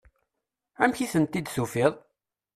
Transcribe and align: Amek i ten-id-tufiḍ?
Amek 0.83 0.99
i 1.05 1.07
ten-id-tufiḍ? 1.11 1.93